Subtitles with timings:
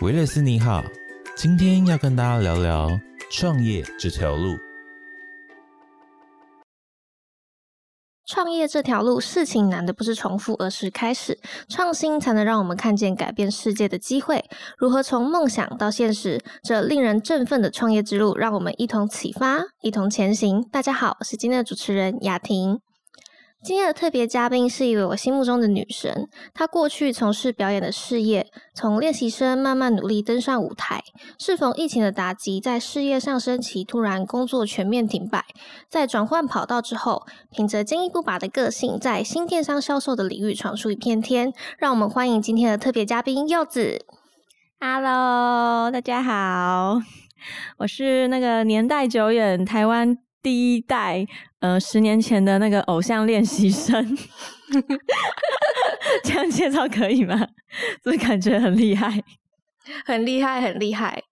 [0.00, 0.82] 维勒斯你好，
[1.36, 2.88] 今天要跟大家聊聊
[3.30, 4.56] 创业这条路。
[8.26, 11.38] 创业这条路，事情难的不是重复，而是开始。
[11.68, 14.42] 创新才能让我们看见改变世界的机会。
[14.78, 20.62] 如何从梦想到现实，这令人振奋的创业之路，让我们一同启发，一同前行。
[20.72, 22.80] 大家好，我是今天的主持人雅婷。
[23.62, 26.30] 今天的特别嘉宾是一位我心目中的女神。
[26.54, 31.02] 她过去从事表演的事业，从练习生慢慢努力登上舞台。
[31.38, 35.44] 适逢疫情的打击，在事业上升期突然工作全面停摆。
[35.90, 41.52] 在转换跑道之后，凭着坚毅不拔的个性，在新电商销售的领域闯出一片天。
[41.76, 44.06] 让我们欢迎今天的特别嘉宾柚子。
[44.80, 46.98] Hello，大家好，
[47.76, 50.16] 我是那个年代久远台湾。
[50.42, 51.26] 第一代，
[51.60, 54.16] 呃，十年前的那个偶像练习生，
[56.24, 57.46] 这样介绍可以吗？
[58.04, 59.22] 是感觉很厉害，
[60.04, 61.22] 很厉害，很厉害。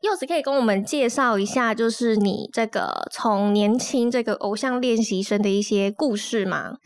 [0.00, 6.76] 柚子可以跟我们介绍一下，就是你这个从年轻这个偶像练习生的一些故事吗？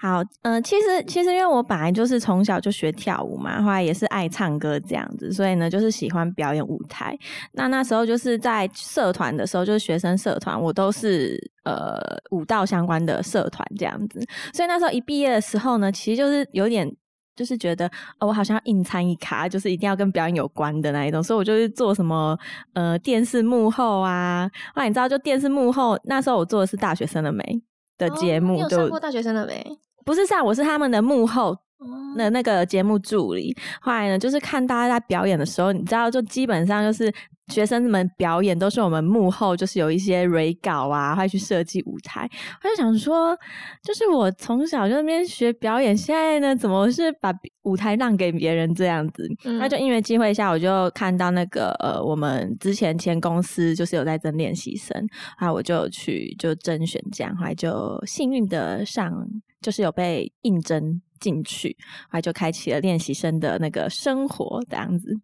[0.00, 7.14] 好，嗯，其实其实因为我本来就是从小就学跳舞嘛，后来也是爱唱歌这样子，所以呢就是喜欢表演舞台。
[7.52, 11.98] 那那时候就是在社团的时候，就是学生社团，我都是呃
[12.30, 14.26] 舞蹈相关的社团这样子。
[14.54, 16.90] 所以那时候一毕业的时候呢，其实就是有点
[17.36, 17.86] 就是觉得，
[18.20, 21.22] 哦，我好像要硬参一卡，就是一定要跟表演有关的那一种。
[21.22, 22.34] 所以我就是做什么
[22.72, 27.44] 呃电视幕后啊，后来你知道就电视幕后那时候我做的是大学生的美
[27.98, 29.78] 的节目，有上过大学生的美。
[30.04, 31.56] 不是上，我是他们的幕后
[32.16, 33.56] 的那个节目助理。
[33.80, 37.12] 后来呢，就是看大家在表演的时候，你知道，就基本上就是
[37.50, 42.28] 学生们表演都是我们幕后，就是有一些 re 稿啊，会去设计舞台。
[42.62, 43.36] 我就想说，
[43.82, 47.32] 就是我从小就那边学表演，现在呢，怎么是把
[47.64, 49.28] 舞台让给别人这样子？
[49.44, 54.96] 那就因为机会下，我就看到那个呃，我们之前前公司就是有在争练习生，
[55.38, 59.12] 然后我就去就甄选这样，后来就幸运的上。
[59.60, 65.20] 就是有被应征进去，后来就开启了练习生的那个生活这样子。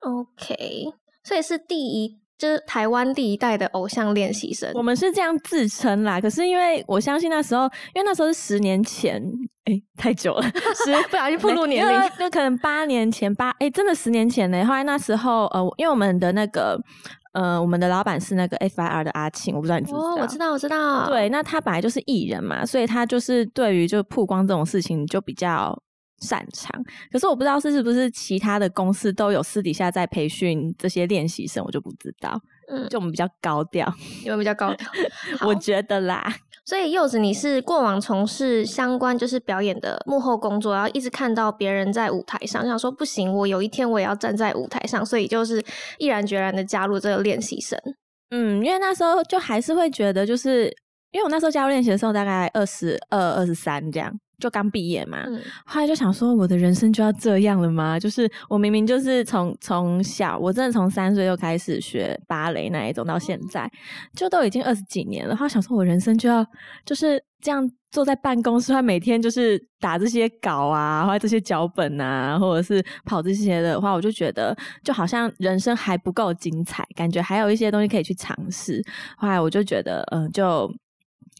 [0.00, 0.92] OK，
[1.24, 4.70] 所以是第一，就是台湾第一代的偶像练习生。
[4.74, 7.64] 我们是这样自称啦，可是因为我相信那时候，
[7.94, 9.20] 因为那时候是十年前，
[9.64, 10.42] 哎，太久了，
[10.84, 14.64] 十不小心暴露年龄，就可能八年前八，哎，真的十年前呢。
[14.64, 16.78] 后来那时候，呃，因为我们的那个。
[17.34, 20.14] 呃，我们的老板是那个 FIR 的阿庆，我不知道你知不知道？
[20.22, 21.08] 我知道，我知道。
[21.08, 25.76] 对，那他本来就是艺人嘛，所以他就是对于就曝光这种事情就比较
[26.24, 26.70] 擅长。
[27.12, 32.40] 可是我不知道是是不是其他的公司都有私底下在培训这些练习生，我就不知道。
[32.68, 33.92] 嗯，就我们比较高调，
[34.24, 34.88] 因为比较高调，
[35.46, 36.34] 我觉得啦。
[36.64, 45.62] 所以柚子，你是过往从事相关就是表演的幕后工作，然后一直看到别人在舞台上，想说不行，我有一天我也要站在舞台上，所以就是
[45.98, 47.78] 毅然决然的加入这个练习生。
[48.30, 50.74] 嗯，因为那时候就还是会觉得，就是
[51.10, 54.10] 因为我那时候加入练习的时候大概二十二、二十三这样。
[54.38, 55.24] 就刚毕业嘛，
[55.64, 57.98] 后来就想说，我的人生就要这样了吗？
[57.98, 63.70] 就是我明明就是从从小，我真的从三岁就开始学芭蕾那一种，到现在
[64.14, 65.30] 就都已经二十几年了。
[65.30, 66.44] 然后想说，我人生就要
[66.84, 78.82] 就是这样坐在办公室，每天就是打这些稿啊，或者这些脚本啊，或者是跑这些的话，我就觉得就好像人生还不够精彩，感觉还有一些东西可以去尝试。
[79.16, 80.68] 后来我就觉得，嗯，就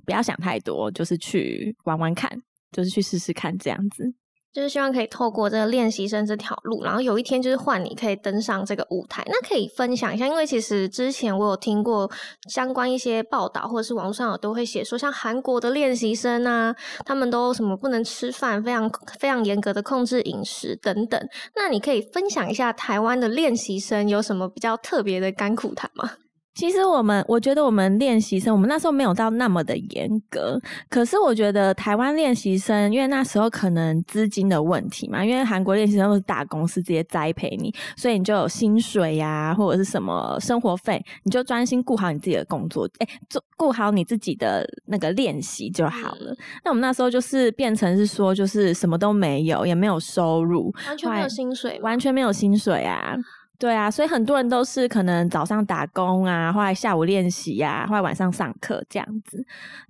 [0.06, 2.30] 不要想太多，就是去玩玩看。
[2.74, 4.04] 就是去试试看这样子，
[4.52, 9.22] 就是希望可以透过这个练习生这条路，然后有一天就是换你可以登上这个舞台。
[9.26, 12.10] 那可以分享一下，因为其实之前我有听过
[12.48, 16.74] 相关一些报道，或者是网络上有都会写说，像韩国的练习生啊，
[17.04, 21.20] 他们都什么不能吃饭，非常非常严格的控制饮食等等。
[21.54, 26.12] 那你可以分享一下台湾的练习生有什么比较特别的甘苦谈吗？
[26.54, 30.60] 其实我们，我觉得我们练习生，我们那时候没有到那么的严格。
[30.88, 46.36] 可是我觉得台湾练习生，因为那时候可能资金的问题嘛，因为韩国练习生都是大公司直接栽培你，所以你就有薪水呀，或者是什么生活费，你就专心顾好你自己的工作，哎，做顾好你自己的那个练习就好了。
[46.64, 53.16] 那我们那时候就是变成是说，就是什么都没有，也没有收入，完全没有薪水，完全没有薪水啊。
[53.64, 59.42] 对啊，所以很多人都是可能早上打工啊，或者下午练习呀，或者晚上上课这样子。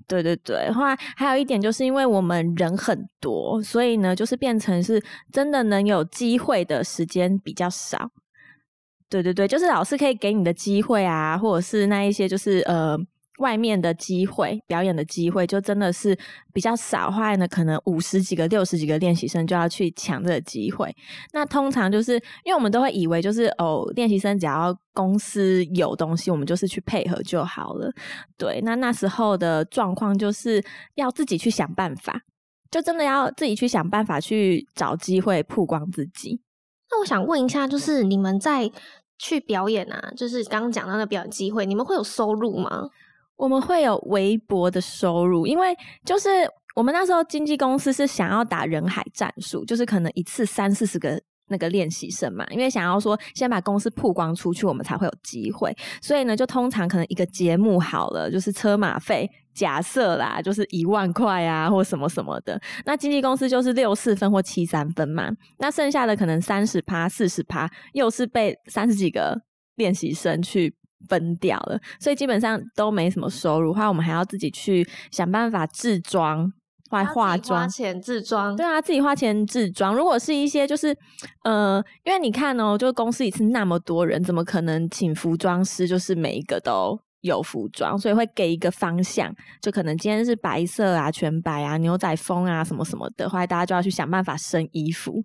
[0.07, 8.09] 对对对，后来还有一点就是因为我们人很多，所以呢，就是变成是真的能有机会的时间比较少。
[9.11, 12.97] 对对对，就是老师可以给你的机会啊，或者是那一些就是呃
[13.39, 16.17] 外面的机会，表演的机会就真的是
[16.53, 20.95] 比较少，后来呢，可能五十几个、六十几个练习生就要去抢这个机会。
[21.33, 22.15] 那通常就是
[22.45, 27.91] 因为我们都会以为就是哦，练习生只要公司有东西，我们就是去配合就好了。
[28.37, 30.63] 对，那那时候的状况就是
[30.95, 32.21] 要自己去想办法，
[32.71, 36.41] 就真的要自己去想办法去找机会曝光自己。
[36.91, 38.71] 那我想问一下，就是你们在
[39.19, 42.89] 去表演啊，就是刚刚讲到的表演机会，你们会有收入吗？
[43.45, 46.29] 我们会有微薄的收入，因为就是
[46.75, 55.77] 我们那时候经纪公司是想要打人海战术，就是可能一次三四十个那个练习生嘛，因为想要说先把公司曝光出去，我们才会有机会。
[56.01, 62.59] 所以呢，就通常可能一个节目好了，就是车马费，假设啦，就是一万块啊，或什么什么的。
[62.87, 69.39] 那经纪公司就是六四分或七三分嘛，那剩下的可能三十趴、四十趴，又是被三十几个
[69.75, 70.75] 练习生去。
[71.09, 73.73] 分掉了，所以基本上都没什么收入。
[73.73, 76.51] 话我们还要自己去想办法制装，
[76.91, 78.55] 化化妆，花钱制装。
[78.57, 79.95] 对啊，自己花钱制装。
[79.95, 80.97] 如果是一些就是，
[81.45, 87.99] 呃，因为你看哦，就公司一次那么多人，怎么可能请服装师就是每一个都有服装？
[87.99, 93.29] 所以会给一个方向，就可能今天是白色啊，全白啊，牛仔风啊，什么什么的。
[93.29, 95.25] 后来大家就要去想办法生衣服。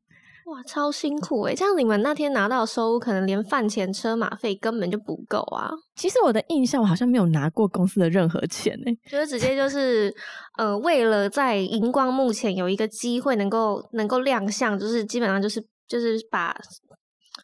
[0.49, 1.53] 哇，超辛苦诶！
[1.53, 5.69] 这样你们那天拿到收入，可能连饭钱、车马费根本就不够啊。
[5.95, 10.13] 其实我的印象，我好像没有拿过公司的任何钱诶，就是直接就是，
[10.57, 16.55] 呃，为了在荧光幕前有一个机会能够能够亮相，就是基本上就是就是把。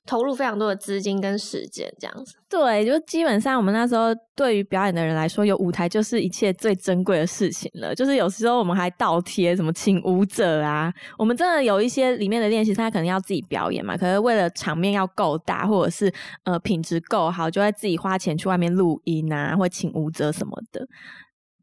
[0.05, 2.35] 投入非常多的资金跟时间，这样子。
[2.47, 7.93] 对，就基本上我们那时候对于表演的人来说，有舞台就是一切最珍贵的事情了。
[7.93, 16.13] 就是有时候我们还倒贴什么请舞者啊，我们真的有一些里面的练习，他可能要自己表演嘛，可是为了场面要够大，或者是
[16.43, 20.87] 呃品质够好，就会自己花钱去外面录音啊，或请舞者什么的。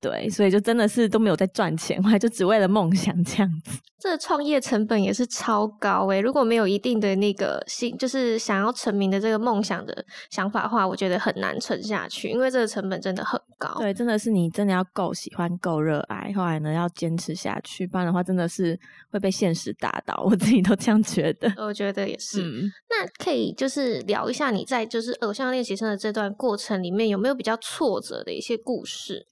[0.03, 3.79] 对，所以就真的是都没有在赚钱，后来就只为了梦想这样子。
[4.01, 13.73] 这创业成本也是超高诶，如果没有一定的那个心，就是想要成名的这个梦想的想法的话，我觉得很难存下去，因为这个成本真的很高。
[13.79, 18.77] 对，真的是你真的要够喜欢、够热爱，后来呢要坚持下去，不然的话真的是
[19.13, 20.21] 会被现实打倒。
[20.29, 21.53] 我自己都这样觉得。
[21.59, 22.43] 我觉得也是。
[22.91, 29.29] 那可以就是聊一下你在就是偶像练习生的这段过程里面有没有比较挫折的一些故事？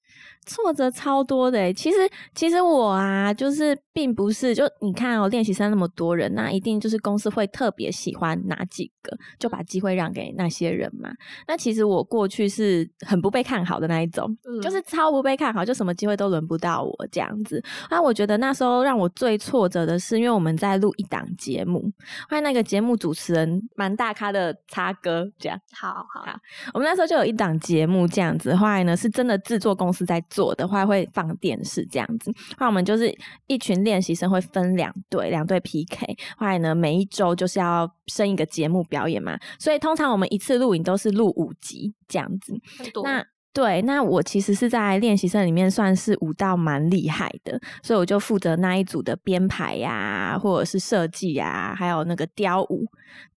[0.50, 1.96] 挫折超多的其实
[2.34, 11.08] 其实我啊，就是并不是就你看哦，练习生那么多人，那一定就是公司会特别喜欢哪几个，就把机会让给那些人嘛。
[11.46, 17.62] 那其实我过去是很不被看好的那一种，就是超不被看好，就什么机会都轮不到我这样子。
[17.88, 21.80] 那我觉得那时候让我最挫折的是，因为我们在录一档节目，
[22.28, 25.56] 后来那个节目主持人蛮大咖的，插歌这样。
[25.72, 26.36] 好好好，
[26.74, 30.20] 我们那时候就有一档节目这样子，后来呢是真的制作公司在。
[30.30, 33.14] 做的话会放电视这样子，那我们就是
[33.46, 42.54] 一群练习生会分两队，两队 PK，后来呢每一周就是要升一个节目表演嘛，所以通常我们一次录影都是录五集这样子。
[43.04, 52.86] 那对，那我其实是在练习生里面算是舞蹈蛮厉害的，所以我就负责那一组的编排呀，或者是设计呀，还有那个雕舞。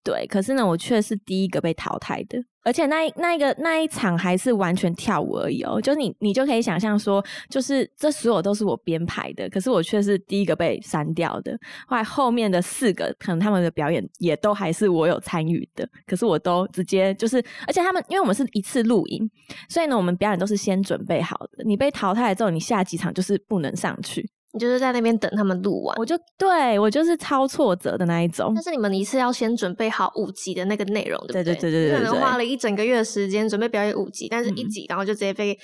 [0.03, 2.37] 对，可是呢，我却是第一个被淘汰的。
[2.65, 11.57] 而且那那一个那一场还是完全跳舞而已哦，就你你就可以想象说，就是这所有都是我编排的，可是我却是第一个被删掉的。
[11.85, 19.29] 后来后面的四个可能他们的表演也都还是我有参与的，可是我都直接就是，而且他们因为我们是一次录音，
[19.67, 21.63] 所以呢我们表演都是先准备好的。
[21.65, 24.29] 你被淘汰了之后，你下几场就是不能上去。
[24.53, 28.51] 你就是在那边等他们录完，我就对我就是超挫折的那一种。
[28.53, 31.43] 但是你们一次要先准备好五集的那个内容，对不对？
[31.43, 35.57] 对对对对可能花了一整个月的时间准备表演五集，但是一集然后就直接被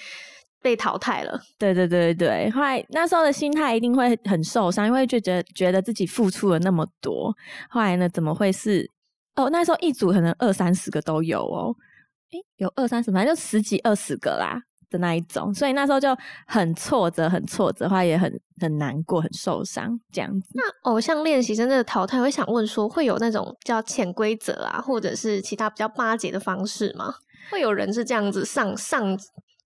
[0.62, 1.40] 被淘汰了。
[1.60, 7.32] 对对对对对，后来那时候的心态一定会很受伤，因为就觉得觉得自己付出了那么多，
[7.70, 8.90] 后来呢怎么会是
[9.36, 9.50] 哦？
[9.52, 11.76] 那时候一组可能二三十个都有哦，
[12.32, 14.64] 诶有二三十，反正就十几二十个啦。
[14.90, 16.16] 的那一种，所以那时候就
[16.46, 20.48] 很挫折，很挫折，话也很很难过，很受伤这样子。
[20.54, 27.14] 那偶像练习生的淘汰，我想问说，会有那种叫潜规则啊，或者是其他比较巴结的方式吗？
[27.52, 29.18] 会有人是这样子上上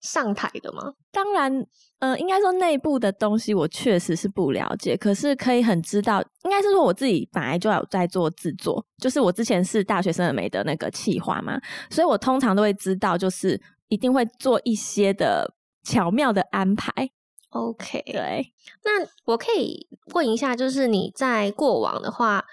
[0.01, 0.93] 上台的吗？
[1.11, 1.65] 当然，
[1.99, 13.59] 呃，应该说内部的东西我确实是不了解，可是可以很知道，应该是说我自己本来就有在做制作，就是我之前是大学生的美的那个企划嘛，所以我通常都会知道，就是。
[13.87, 17.11] 一定会做一些的巧妙的安排。
[17.49, 18.51] OK，对。
[18.83, 22.43] 那我可以问一下，就是你在过往的话，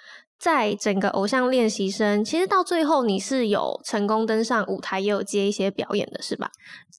[0.40, 6.50] 在整个偶像练习生，其实到最后你是有成功登上舞台，也有接一些表演的，是吧？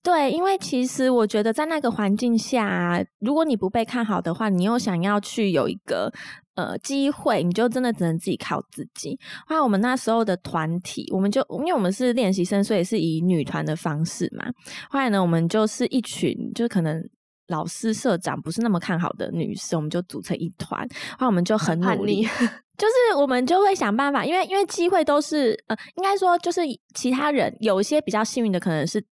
[0.03, 6.13] 对，因为其实我觉得在那个环境下，如果你不被看好的话，你又想要去有一个
[6.53, 9.17] 呃机会，你就真的只能自己靠自己。
[9.47, 14.45] 后来我们那时候的团体，我们就因为我们是练习生，所以是以女团的方式嘛。
[14.89, 17.03] 后来呢，我们就是一群，就可能。
[17.51, 20.79] 老师、社长不是那么看好的女生，我们就组成一团，
[21.09, 22.23] 然后我们就很努力，
[22.75, 26.61] 就是我们就会想办法，因为因为机会都是呃，应该说就是
[26.95, 29.03] 其他人有一些比较幸运的，可能是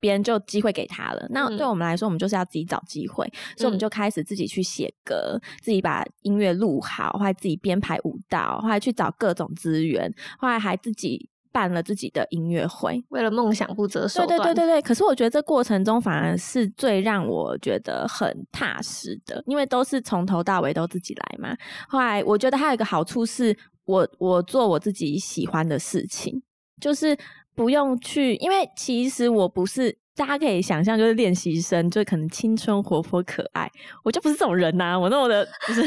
[0.00, 1.26] 别人就机会给他了。
[1.30, 11.28] 那对我们来说，我们就是要自己找机会，所以我们就开始自己去写歌，自己把音乐录好，后来自己编排舞蹈，后来去找各种资源，后来还自己。
[11.52, 14.28] 办了自己的音乐会，为了梦想不择手段。
[14.28, 14.82] 对对对对对。
[14.82, 21.56] 可是我觉得这过程中反而是最让我觉得很踏实的，因为都是从头到尾都自己来嘛。
[21.88, 26.42] 后来我觉得还有一个好处是，我我做我自己喜欢的事情，
[26.80, 27.16] 就是
[27.54, 33.70] 不用去，因为其实我不是大家可以想象，就是练习生，就可能青春活泼可爱，
[34.02, 34.98] 我就不是这种人呐。
[34.98, 35.82] 我那么的就是。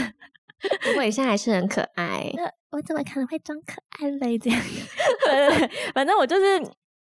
[0.83, 2.31] 不过你现在还是很可爱，
[2.71, 4.37] 我怎么可能会装可爱嘞？
[4.39, 4.61] 这样，
[5.25, 6.59] 对对对，反正我就是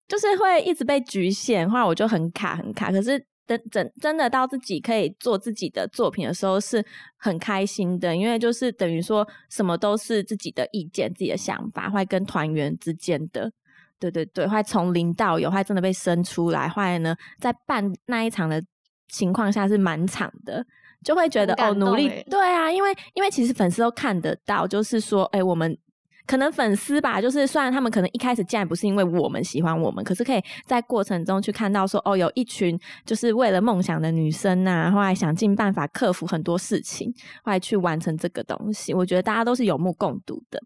[0.07, 2.91] 就是会一直被局限，后来我就很卡很卡。
[2.91, 6.85] 可是等真真的到自己可以做自己的作品的时候，是
[7.15, 13.51] 很开心的，因为就是等于说什么都是自己的意见、自己的想法，会跟团员之间的，
[13.99, 18.61] 对对对，会从零到有，会真的被生出来，后来呢，在办那一场的
[19.07, 20.65] 情况下是满场的。
[21.03, 25.77] 就会觉得哦，努力对啊，因为因为其实粉丝都看得到，就是说，哎，我们
[26.25, 37.13] 可能粉丝吧，就是虽然他们可能一开始进来不是因为我们喜欢我们，可是可以在过程中去看到说，哦，有一群就是为了梦想的女生呐，后来想尽办法克服很多事情，
[37.43, 38.93] 后来去完成这个东西。
[38.93, 40.61] 我觉得大家都是有目共睹的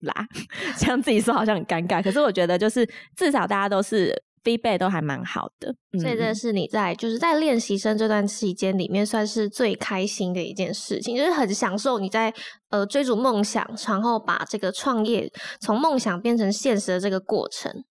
[0.00, 0.26] 啦，
[0.76, 4.24] 像自己说好像很尴尬，可是我觉得就是至少大家都是。
[4.42, 12.32] 必备都还蛮好的，所以这是你在就是在练习生这段期间里面算是最开心的一件事情，就是很享受你在
[12.70, 15.30] 呃追逐梦想，然后把这个创业
[15.60, 17.84] 从梦想变成现实的这个过程。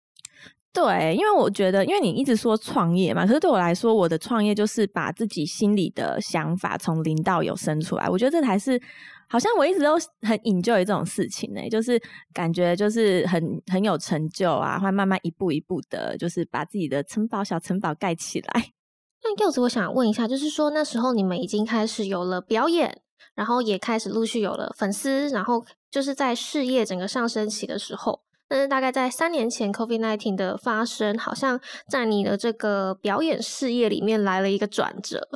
[0.75, 8.79] 对，因为我觉得，因为你一直说创业嘛，可是对我来说，我的创业就是把自己心里的想法从零到有生出来，我觉得这才是。
[9.27, 11.99] 好像我一直都很 enjoy 这种事情呢，就是
[12.31, 13.41] 感觉就是很
[13.71, 18.65] 很有成就啊，会慢慢一步一步的，就是把自己的城堡小城堡盖起来。
[19.25, 23.01] 那柚子，我想问一下，就是说那时候你们已经开始有了表演，
[23.33, 31.59] 然后也开始陆续有了粉丝，然后就是在事业整个上升期的时候，但是大概在三年前 COVID nineteen 的发生，好像
[31.89, 35.27] 在你的这个表演事业里面来了一个转折。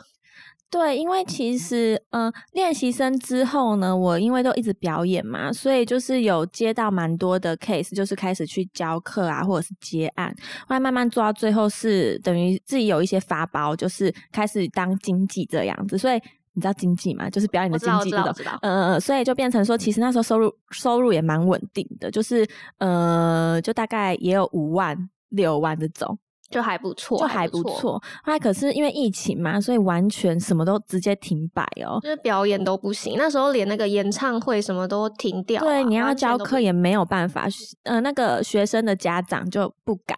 [0.71, 10.31] 对，因为其实，嗯，练习生之后呢，我因为都一直表演嘛，所以就是有接到蛮多的 case，就是开始去教课啊，或者是接案，
[10.67, 15.97] 后来慢慢做到最后是等于自己有一些发包，就是开始当经纪这样子。
[15.97, 16.21] 所以
[16.53, 22.47] 你知道经济嘛，就是表演的经济这种，嗯嗯，所以就变成说，其实那时候收入收入也蛮稳定的，就是
[22.79, 24.97] 呃，就大概也有五万
[25.29, 26.17] 六万这种。
[26.49, 28.01] 就还不错，就还不错。
[28.23, 33.13] 后来可是因为疫情嘛，所以完全什么都直接停摆哦，就是表演都不行。
[33.19, 35.61] 那时候连那个演唱会什么都停掉。
[35.61, 37.47] 对，你要教课也没有办法。
[37.83, 40.17] 呃，那个学生的家长就不敢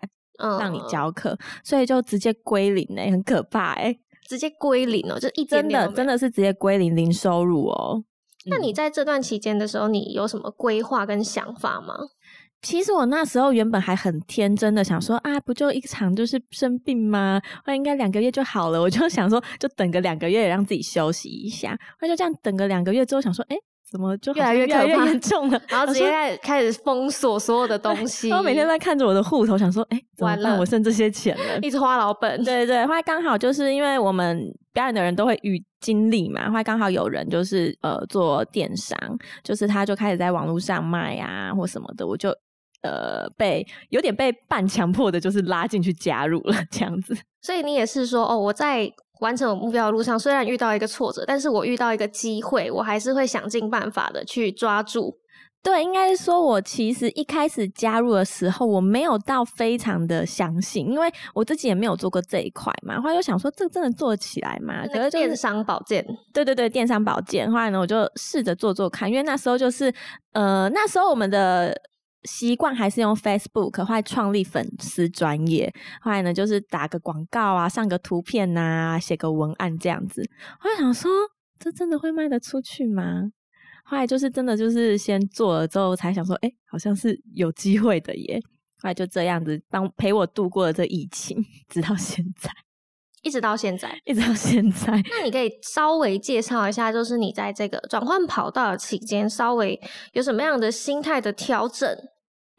[0.57, 3.93] 让你教课，所以就直接归零哎，很可怕哎，
[4.31, 8.01] 直接归零哦，就一真的真的是直接归零零收入哦。
[8.45, 11.93] 那你在这段期间的时候，你有什么规划跟想法吗？
[12.61, 17.41] 其实我那时候原本还很天真的想说啊，不就一场就是生病吗？
[17.65, 18.79] 那应该两个月就好了。
[18.79, 21.77] 我就想说，就等个两个月，让自己休息一下。
[22.00, 23.57] 那就这样等个两个月之后，想说，哎，
[23.91, 25.62] 怎么就越来越越来越严重了？
[25.67, 28.29] 然后直接开始开始封锁所有的东 西。
[28.29, 32.41] 然后每天在看着我的户头，想说，哎，完了，我剩这些钱了，一直花老本。
[32.43, 38.98] 对对，后来刚好就是因为我们表演的人都会与经历嘛，后来刚好有人就是呃做电商，
[39.43, 42.33] 就是他就开始在网络上卖啊或什么的，我就。
[42.83, 47.15] 呃，被有点被半强迫的，就是拉进去加入了这样子。
[47.39, 55.17] 所以你也是说，哦，我在完成我目标的路上，虽然遇到一个挫折，但是我遇到一个机会，我还是会想尽办法的去抓住。
[55.63, 62.99] 对，应该是说我其实一开始加入的时候，我没有到非常的相信，因为我自己也没有做过这一块嘛。
[62.99, 64.87] 后来又想说，这真的做起来吗？
[64.87, 67.49] 可是电商保健，对对对，电商保健。
[67.51, 69.93] 后来呢，我就试着做做看，因为那时候就是
[70.33, 71.79] 呃，那时候我们的。
[72.23, 80.23] 习惯还是用 Facebook，后来创立粉丝专业，后来呢就是打个广告啊，上个图片呐，写个文案这样子。
[80.61, 81.09] 我就想说，
[81.59, 83.31] 这真的会卖得出去吗？
[83.83, 88.39] 后来就是真的就是先做了之后才想说，哎，好像是有机会的耶。
[88.77, 92.49] 后来就这样子帮陪我度过了这疫情，直到现在，
[93.21, 94.91] 一直到现在，一直到现在。
[95.09, 99.79] 那你可以稍微介绍一下，就是你在这个转换跑道的期间，稍微
[100.13, 101.89] 有什么样的心态的调整？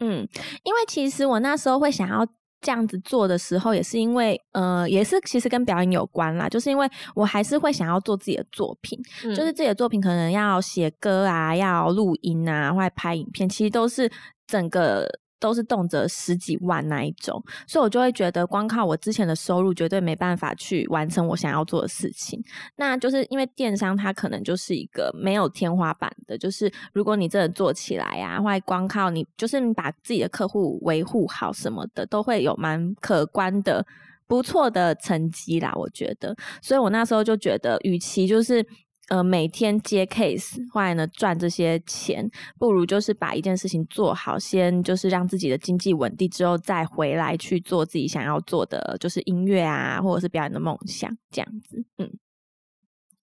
[0.00, 0.26] 嗯，
[0.64, 2.26] 因为其实我那时候会想要。
[2.64, 6.49] 这样子做的时候，也是因为，呃，也是其实跟表演有关啦。
[6.49, 8.97] 就是因为我还是会想要做自己的作品，
[9.35, 14.09] 就是自己的作品可能要写歌啊，要录音啊，或者拍影片，其实都是
[14.47, 15.09] 整个。
[15.43, 22.41] 都是动辄十几万那一种，所以我就会觉得光靠我之前的收入绝对没办法去完成我想要做的事情。
[22.77, 33.85] 那就是因为电商它可能就是一个没有天花板的，就是如果你真的做起来啊，或光靠你就是你把自己的客户维护好什么的，都会有蛮可观的
[34.29, 35.73] 不错的成绩啦。
[35.75, 38.65] 我觉得，所以我那时候就觉得，与其就是。
[39.12, 42.26] 呃，每天接 case，后来呢赚这些钱，
[42.59, 51.85] 不如就是把一件事情做好，先就是让自己的经济稳定之后，再回来去做自己想要做的，就是音乐啊，或者是表演的梦想这样子。
[51.99, 52.11] 嗯，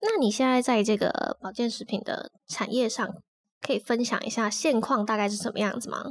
[0.01, 3.07] 那你现在在这个保健食品的产业上，
[3.61, 6.03] 可以分享一下现况大概是什么样子吗？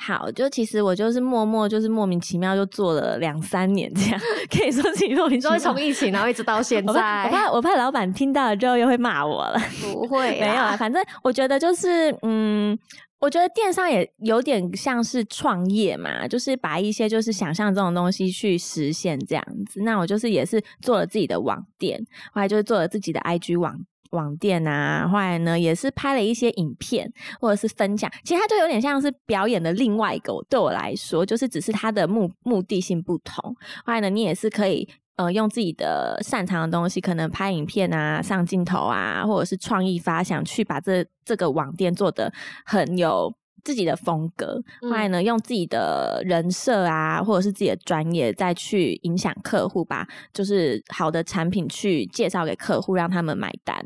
[0.00, 5.58] 好，就其实我就是默默，就是莫名其妙就做了两三年这样， 可以说自己莫名其妙。
[5.58, 9.60] 从疫情然后一直到现在，我怕我怕老板听到了之后又会骂我了。
[9.82, 12.78] 不会， 没有啊，反正我觉得就是，嗯，
[13.18, 19.82] 我觉得电商也有点像是创业嘛，就是把一些就是想象这种东西去实现这样子。
[19.82, 22.00] 那我就是也是做了自己的网店，
[22.32, 23.74] 后来就是做了自己的 IG 网。
[24.10, 30.32] 网店啊，后来呢也是拍了一些影片或者是分享，其实它就有点像是表演的另外一个。
[30.48, 33.54] 对我来说，就是只是它的目目的性不同。
[33.84, 42.32] 后来呢，你也是可以呃用自己的擅长的东西，可能拍影片啊、上镜头啊，或者是创意发想，去把这这个网店做得
[42.64, 43.32] 很有。
[43.68, 53.76] 自己的风格，后来呢，用自己的人设啊，或者是自己的专业，再去影响客户，吧就是好的产品去介绍给客户，让他们买单。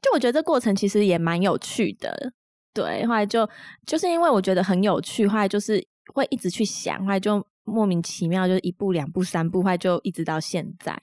[0.00, 2.32] 就我觉得这过程其实也蛮有趣的，
[2.72, 3.04] 对。
[3.04, 3.46] 后来就
[3.84, 10.98] 就是因为我觉得很有趣，后来就是会一直去想，后来就莫名其妙就一步两步三步，后来就一直到现在，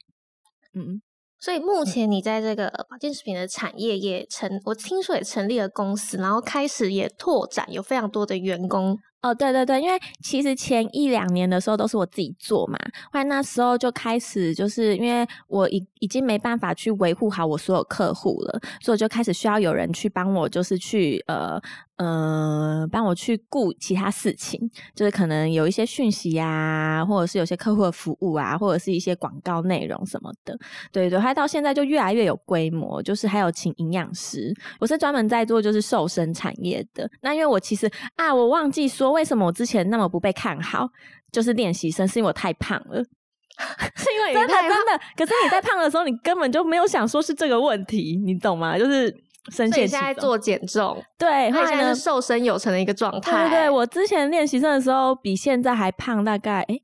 [0.74, 1.00] 嗯。
[1.43, 8.97] 所以目前你在这个保健食品的产业也成，我听说也成立了公司，然后开始也拓展，有非常多的员工。
[9.21, 12.77] 哦，对对对，因为其实前一两年的时候都是我自己做嘛，
[13.12, 21.60] 后来那时候就开始就是因为我已已经没办法去维护好我所有客户了，所以我就开始需要有人去帮我，就是去呃
[22.04, 24.60] 呃帮我去顾其他事情，
[24.94, 30.58] 就是可能有一些讯息呀，或者是有些客户的服务啊，或者是一些广告内容什么的。
[30.92, 37.10] 对对，他到现在就越来越有规模，就是还有请营养师，我是专门在做就是瘦身产业的。
[37.22, 39.13] 那因为我其实啊，我忘记说。
[39.13, 40.89] 为什么我之前那么不被看好？
[41.32, 42.96] 就是练习生，是因为我太胖了，
[43.96, 45.00] 是因为真的真的。
[45.16, 48.76] 可是你在胖的时候，你根本就没有想说是这个问题，你懂吗？
[48.76, 49.16] 就是
[49.51, 53.49] 身现在做减重，对，后来呢瘦身有成的一个状态。
[53.49, 56.79] 对对，我之前练习生的时候，比现在还胖大概哎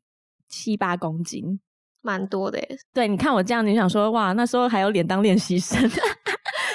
[0.49, 1.59] 七八公斤，
[2.01, 2.59] 蛮多的。
[2.93, 5.89] 对，你看我这样，你想说哇，那时候还有脸当练习生。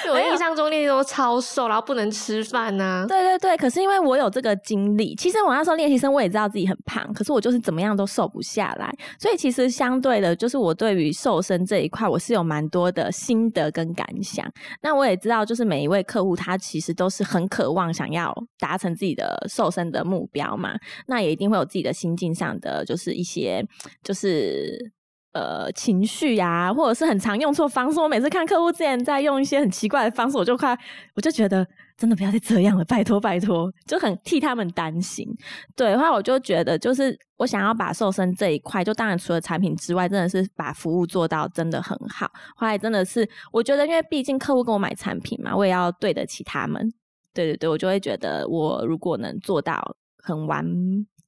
[0.09, 3.05] 我印象中练习都超瘦，然后不能吃饭呢。
[3.07, 8.91] 对对对，可是因为我有这个经历，其实我那时候练习生我也知道自己很胖，可是我就是怎么样都瘦不下来。
[9.19, 14.45] 所以其实相对的，就是我对于瘦身这一块，我是有蛮多的心得跟感想。
[14.81, 20.75] 那我也知道，就是每一位客户他其实都是很渴望想要达成自己的瘦身的目标嘛，
[21.07, 23.65] 那也一定会有自己的心境上的，就是一些
[24.03, 24.93] 就是。
[25.35, 27.99] 呃，情绪呀，或者是很常用错方式。
[27.99, 30.73] 我每次看客户之前在用一些很奇怪的方式，我就快，
[31.13, 31.67] 我就觉得
[31.97, 35.27] 真的不要再这样了，拜托拜托，就很替他们担心。
[35.75, 42.31] 对，后来我就觉得，就是我想要把瘦身这一块，就当然除了产品之外，真的是把服务做到真的很好。
[42.55, 46.89] 后来真的是，我觉得，因为毕竟客户跟我买产品嘛，我也要对得起他们。
[47.33, 50.65] 对对对，我就会觉得，我如果能做到很完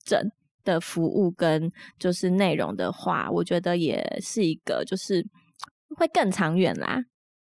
[0.05, 0.17] 整。
[0.67, 5.25] 的服务跟就是内容的话，我觉得也是一个，就是
[5.95, 6.99] 会更长远啦。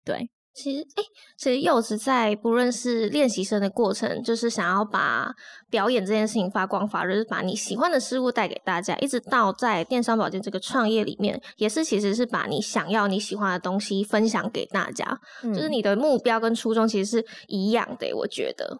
[0.03, 1.03] 对，其实，哎，
[1.37, 5.31] 其实柚子在不论是练习生的过程，就是想要把
[5.69, 18.13] 表演这件事情发光发热，就是把你喜欢的事物带给大家，一直到在电商保健这个创业里面，也是其实是把你想要你喜欢的东西分享给大家，就是你的目标跟初衷其实是一样的。
[18.13, 18.77] 我觉得，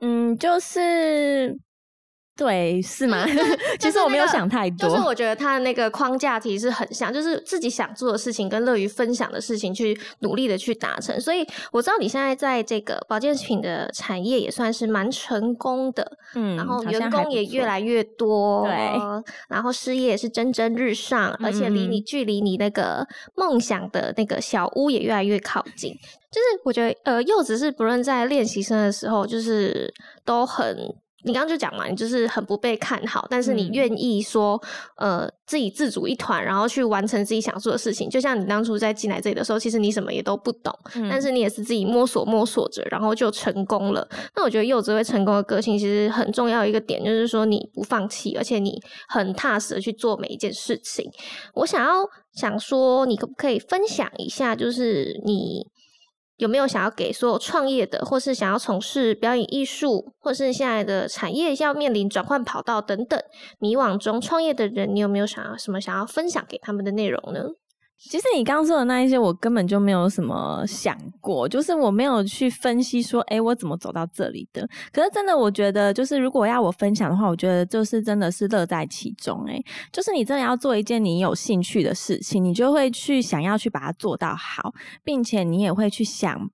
[0.00, 1.56] 嗯，就是。
[2.36, 3.24] 对，是吗？
[3.80, 11.18] 其实我没有想太多，就是我觉得他的那个框架题是很像，就是自己想做的事情跟乐于分享的事情去努力的去达成。
[11.18, 18.74] 所以我知道你现在在这个保健品的产业也算是蛮成功的，嗯，然后员工也越来越多，对，
[19.48, 25.90] 然后事业也是蒸蒸日上，而且离你距离你那个梦想的那个小屋也越来越靠近。
[26.30, 29.90] 就是我觉得，呃，柚子是不论在练习生的时候，就是
[30.22, 30.76] 都很。
[31.26, 34.60] 你刚刚就讲嘛，你就是很不被看好，但是你愿意说，
[34.96, 38.08] 呃，自己自主一团，然后去完成自己想做的事情。
[38.08, 40.72] 就像你当初在进来这里的时候，其实你什么也都不懂，
[41.10, 44.08] 但是你也是自己摸索摸索着，然后就成功了。
[44.36, 51.10] 那我觉得柚子会成功的个性，其实很重要一个点就是说你不放弃，而且你很踏实的去做每一件事情。
[51.54, 55.66] 我想要想说，你可不可以分享一下，就是你。
[56.36, 63.20] 有没有想要给所有创业的，或是想要从事表演艺术，或是现在的产业要面临转换跑道等等
[63.58, 67.44] 迷惘中创业的人，你有没有想要什么想要分享给他们的内容呢？
[67.98, 74.68] 其实你刚刚说的那一些，我根本就没有什么想过，就是我没有去分析说，哎，我怎么走到这里的。
[74.92, 79.44] 可是真的，我觉得就是如果要我分享的话，我觉得就是真的是乐在其中。
[79.48, 79.60] 哎，
[79.92, 86.48] 就是你真的要做一件你有兴趣的事情，你就会去想要去把它做到好，并且你也会去想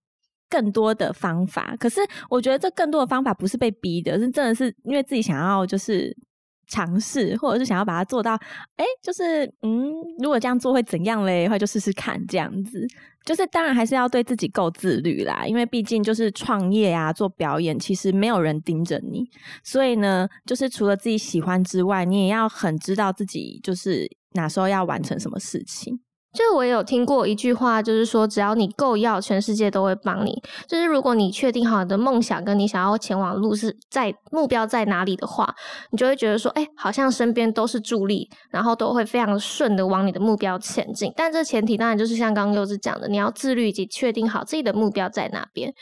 [0.49, 1.77] 更多的方法。
[1.79, 2.01] 可是
[2.31, 6.17] 我觉得这更多的方法不是被逼的，是真的是因为自己想要就是。
[6.73, 8.35] 尝试，或者是想要把它做到，
[8.77, 11.47] 哎，就是嗯，如果这样做会怎样嘞？
[11.47, 12.87] 或者就试试看这样子。
[13.25, 19.23] 就是当然还是要对自己够自律啦，因为毕竟就是创业啊，做表演，其实没有人盯着你，
[19.63, 26.01] 所以呢，就是除了自己喜欢之外，你也要很知道自己就是哪时候要完成什么事情。
[26.33, 30.43] 就我有听过一句话，就是说，只要你够要，全世界都会帮你。
[30.67, 35.55] 就是如果你确定好你的梦想跟你想要前往路是在目标在哪里的话，
[35.91, 41.13] 你就会觉得说，哎，好像身边都是助力，然后都会非常顺的往你的目标前进。
[41.15, 45.75] 但这前提当然就是像刚刚柚子讲的，你要自律以及确定好自己的目标在哪边。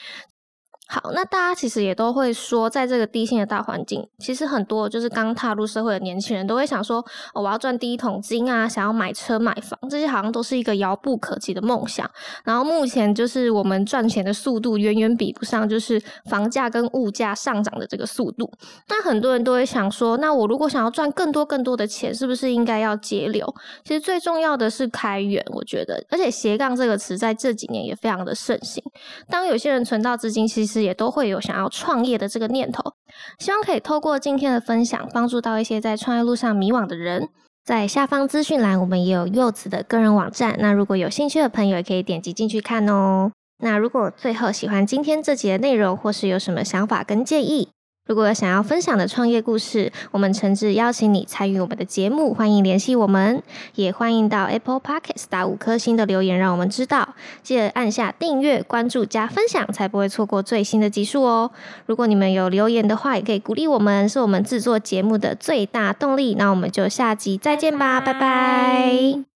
[0.92, 6.98] 好，那大家其实也都会说，在这个低薪的大环境，其实很多就是刚踏入社会的年轻人都会想说，
[7.33, 12.11] 哦我要赚第一桶金啊，想要买车买房，这些好像都是一个遥不可及的梦想。
[12.42, 18.50] 然后目前就是我们赚钱的速度远远比不上，就是房价跟物价上涨的这个速度。
[18.88, 23.46] 那很多人都会想说，那我如果想要赚更多更多的钱，是不是应该要节流？
[23.85, 28.83] 其实最重要的是开源，我觉得，而且斜杠这个词在这几年也非常的盛行。
[29.29, 32.93] 当有些人存到资金，其实也都会有想要创业的这个念头，
[33.38, 37.29] 希望可以透过今天的分享，帮助到一些在创业路上迷惘的人。
[37.62, 43.31] 在下方资讯栏，我们也有柚子的个人网站，那如果有兴趣的朋友，也可以点击进去看哦。
[43.62, 47.69] 那如果最后喜欢今天这集的内容，或是有什么想法跟建议，
[48.11, 53.40] 如果有想要分享的创业故事，我们诚挚邀请你参与我们的节目，欢迎联系我们，
[53.77, 57.14] 也欢迎到 Apple Podcast 打五颗星的留言，让我们知道。
[57.44, 61.53] 记得按下订阅、关注、加分享，才不会错过最新的集数哦。
[61.87, 66.35] 如果你们有留言的话，也可以鼓励我们，是我们制作节目的最大动力。
[66.35, 69.30] 那我们就下集再见吧，拜拜。